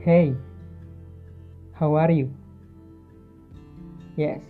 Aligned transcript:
Hey, 0.00 0.34
how 1.74 1.92
are 1.92 2.10
you? 2.10 2.32
Yes, 4.16 4.40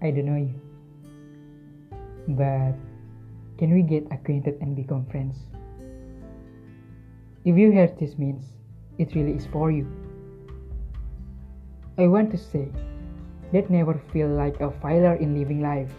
I 0.00 0.12
don't 0.12 0.26
know 0.26 0.38
you. 0.38 0.54
But 2.28 2.78
can 3.58 3.74
we 3.74 3.82
get 3.82 4.06
acquainted 4.12 4.54
and 4.60 4.76
become 4.76 5.04
friends? 5.06 5.36
If 7.44 7.58
you 7.58 7.72
hear 7.72 7.88
this 7.98 8.18
means 8.18 8.52
it 8.98 9.16
really 9.16 9.32
is 9.32 9.46
for 9.46 9.72
you. 9.72 9.84
I 11.98 12.06
want 12.06 12.30
to 12.30 12.38
say 12.38 12.68
that 13.52 13.70
never 13.70 14.00
feel 14.12 14.28
like 14.28 14.60
a 14.60 14.70
failure 14.70 15.14
in 15.14 15.36
living 15.36 15.60
life. 15.60 15.90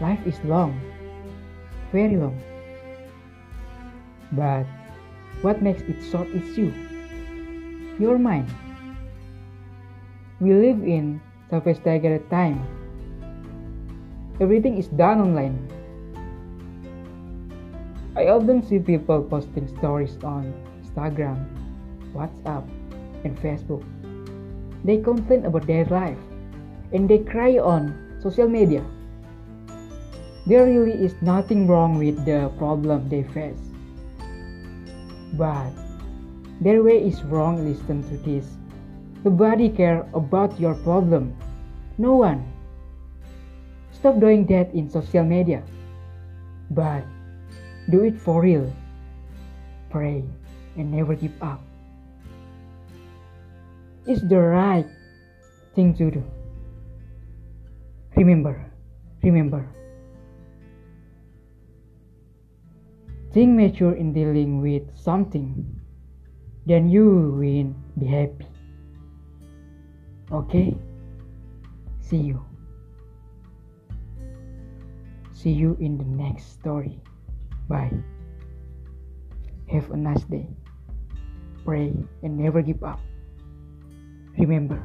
Life 0.00 0.24
is 0.24 0.38
long, 0.44 0.80
very 1.90 2.14
long. 2.14 2.38
But 4.30 4.66
what 5.44 5.60
makes 5.60 5.84
it 5.84 6.00
short 6.08 6.24
is 6.32 6.56
you, 6.56 6.72
your 8.00 8.16
mind. 8.16 8.48
We 10.40 10.56
live 10.56 10.80
in 10.80 11.20
sophisticated 11.52 12.24
time. 12.32 12.64
Everything 14.40 14.80
is 14.80 14.88
done 14.88 15.20
online. 15.20 15.60
I 18.16 18.32
often 18.32 18.64
see 18.64 18.80
people 18.80 19.20
posting 19.20 19.68
stories 19.76 20.16
on 20.24 20.48
Instagram, 20.80 21.44
WhatsApp, 22.16 22.64
and 23.28 23.36
Facebook. 23.44 23.84
They 24.80 24.96
complain 25.04 25.44
about 25.44 25.68
their 25.68 25.84
life 25.92 26.18
and 26.96 27.04
they 27.04 27.20
cry 27.20 27.60
on 27.60 27.92
social 28.24 28.48
media. 28.48 28.80
There 30.48 30.64
really 30.64 30.96
is 31.04 31.12
nothing 31.20 31.68
wrong 31.68 32.00
with 32.00 32.24
the 32.24 32.48
problem 32.56 33.12
they 33.12 33.28
face. 33.36 33.73
But 35.36 35.72
their 36.60 36.82
way 36.82 37.02
is 37.02 37.22
wrong. 37.24 37.66
Listen 37.66 38.02
to 38.08 38.16
this. 38.18 38.46
Nobody 39.24 39.68
care 39.68 40.06
about 40.14 40.58
your 40.60 40.74
problem. 40.74 41.34
No 41.98 42.16
one. 42.16 42.44
Stop 43.92 44.20
doing 44.20 44.46
that 44.46 44.72
in 44.74 44.90
social 44.90 45.24
media. 45.24 45.62
But 46.70 47.04
do 47.90 48.04
it 48.04 48.18
for 48.18 48.42
real. 48.42 48.70
Pray 49.90 50.24
and 50.76 50.92
never 50.92 51.14
give 51.14 51.34
up. 51.42 51.62
It's 54.06 54.20
the 54.20 54.38
right 54.38 54.86
thing 55.74 55.94
to 55.96 56.10
do. 56.10 56.22
Remember, 58.16 58.60
remember. 59.22 59.66
Think 63.34 63.58
mature 63.58 63.98
in 63.98 64.12
dealing 64.12 64.62
with 64.62 64.86
something, 64.94 65.66
then 66.66 66.88
you 66.88 67.34
will 67.34 67.74
be 67.98 68.06
happy. 68.06 68.46
Okay? 70.30 70.78
See 71.98 72.30
you. 72.30 72.38
See 75.32 75.50
you 75.50 75.76
in 75.80 75.98
the 75.98 76.04
next 76.04 76.52
story. 76.52 77.02
Bye. 77.68 77.90
Have 79.66 79.90
a 79.90 79.96
nice 79.96 80.22
day. 80.30 80.46
Pray 81.64 81.92
and 82.22 82.38
never 82.38 82.62
give 82.62 82.84
up. 82.84 83.00
Remember, 84.38 84.78